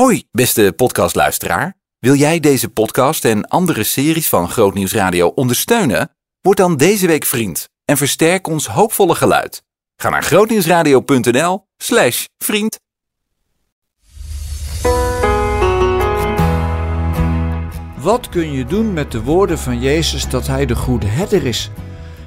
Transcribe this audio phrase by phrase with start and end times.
[0.00, 1.74] Hoi, beste podcastluisteraar.
[1.98, 6.10] Wil jij deze podcast en andere series van Grootnieuws Radio ondersteunen?
[6.40, 9.62] Word dan deze week vriend en versterk ons hoopvolle geluid.
[9.96, 12.78] Ga naar grootnieuwsradio.nl slash vriend.
[17.96, 21.70] Wat kun je doen met de woorden van Jezus dat Hij de goede herder is?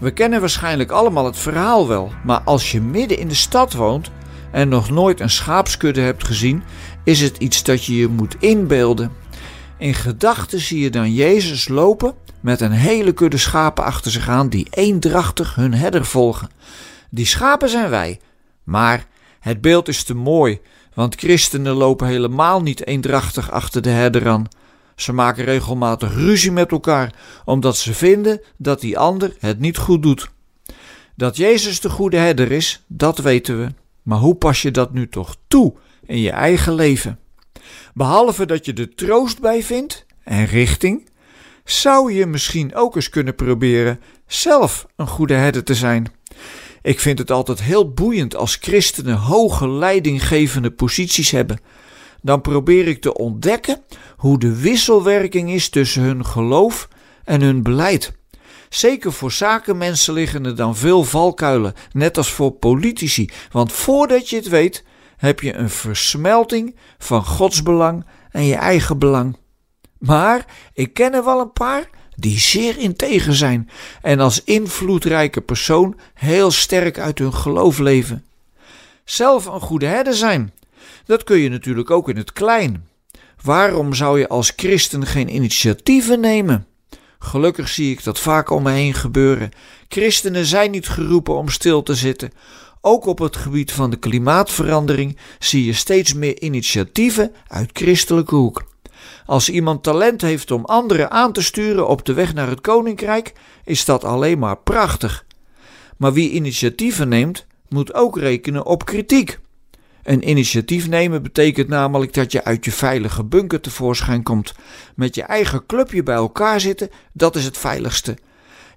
[0.00, 4.10] We kennen waarschijnlijk allemaal het verhaal wel, maar als je midden in de stad woont
[4.52, 6.62] en nog nooit een schaapskudde hebt gezien,
[7.08, 9.12] is het iets dat je je moet inbeelden.
[9.78, 14.48] In gedachten zie je dan Jezus lopen met een hele kudde schapen achter zich aan
[14.48, 16.48] die eendrachtig hun herder volgen.
[17.10, 18.20] Die schapen zijn wij,
[18.64, 19.06] maar
[19.40, 20.60] het beeld is te mooi,
[20.94, 24.46] want christenen lopen helemaal niet eendrachtig achter de herder aan.
[24.96, 30.02] Ze maken regelmatig ruzie met elkaar, omdat ze vinden dat die ander het niet goed
[30.02, 30.30] doet.
[31.14, 33.72] Dat Jezus de goede herder is, dat weten we.
[34.02, 35.74] Maar hoe pas je dat nu toch toe
[36.08, 37.18] in je eigen leven?
[37.94, 41.08] Behalve dat je er troost bij vindt en richting,
[41.64, 46.12] zou je misschien ook eens kunnen proberen zelf een goede herder te zijn.
[46.82, 51.60] Ik vind het altijd heel boeiend als christenen hoge leidinggevende posities hebben.
[52.22, 53.82] Dan probeer ik te ontdekken
[54.16, 56.88] hoe de wisselwerking is tussen hun geloof
[57.24, 58.12] en hun beleid.
[58.68, 64.36] Zeker voor zakenmensen liggen er dan veel valkuilen, net als voor politici, want voordat je
[64.36, 64.84] het weet,
[65.18, 69.36] heb je een versmelting van Gods belang en je eigen belang.
[69.98, 73.70] Maar ik ken er wel een paar die zeer integer zijn
[74.02, 78.24] en als invloedrijke persoon heel sterk uit hun geloof leven.
[79.04, 80.52] Zelf een goede herder zijn,
[81.04, 82.88] dat kun je natuurlijk ook in het klein.
[83.42, 86.66] Waarom zou je als christen geen initiatieven nemen?
[87.18, 89.50] Gelukkig zie ik dat vaak om me heen gebeuren.
[89.88, 92.32] Christenen zijn niet geroepen om stil te zitten.
[92.88, 98.64] Ook op het gebied van de klimaatverandering zie je steeds meer initiatieven uit christelijke hoek.
[99.26, 103.32] Als iemand talent heeft om anderen aan te sturen op de weg naar het koninkrijk,
[103.64, 105.24] is dat alleen maar prachtig.
[105.96, 109.38] Maar wie initiatieven neemt, moet ook rekenen op kritiek.
[110.02, 114.54] Een initiatief nemen betekent namelijk dat je uit je veilige bunker tevoorschijn komt.
[114.94, 118.16] Met je eigen clubje bij elkaar zitten, dat is het veiligste.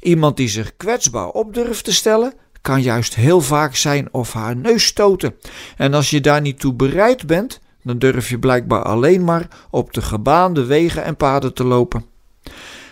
[0.00, 4.56] Iemand die zich kwetsbaar op durft te stellen, kan juist heel vaak zijn of haar
[4.56, 5.34] neus stoten.
[5.76, 9.92] En als je daar niet toe bereid bent, dan durf je blijkbaar alleen maar op
[9.92, 12.04] de gebaande wegen en paden te lopen.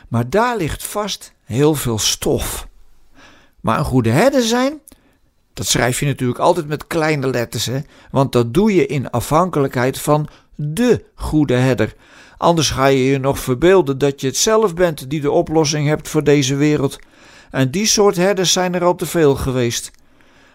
[0.09, 2.69] Maar daar ligt vast heel veel stof.
[3.61, 4.81] Maar een goede herder zijn,
[5.53, 7.79] dat schrijf je natuurlijk altijd met kleine letters, hè?
[8.11, 11.95] want dat doe je in afhankelijkheid van de goede herder.
[12.37, 16.09] Anders ga je je nog verbeelden dat je het zelf bent die de oplossing hebt
[16.09, 16.99] voor deze wereld.
[17.51, 19.91] En die soort herders zijn er al te veel geweest.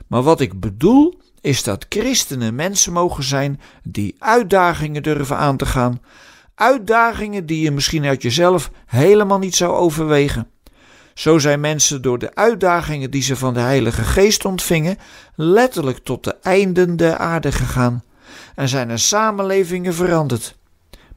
[0.08, 5.66] Maar wat ik bedoel is dat christenen mensen mogen zijn die uitdagingen durven aan te
[5.66, 6.02] gaan.
[6.56, 10.48] Uitdagingen die je misschien uit jezelf helemaal niet zou overwegen.
[11.14, 14.98] Zo zijn mensen door de uitdagingen die ze van de Heilige Geest ontvingen,
[15.36, 18.04] letterlijk tot de einden der aarde gegaan
[18.56, 20.56] en zijn er samenlevingen veranderd.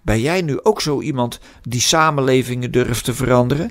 [0.03, 3.71] Ben jij nu ook zo iemand die samenlevingen durft te veranderen?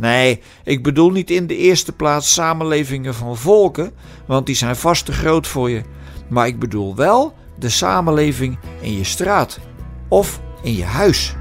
[0.00, 3.92] Nee, ik bedoel niet in de eerste plaats samenlevingen van volken,
[4.26, 5.82] want die zijn vast te groot voor je.
[6.28, 9.58] Maar ik bedoel wel de samenleving in je straat
[10.08, 11.34] of in je huis.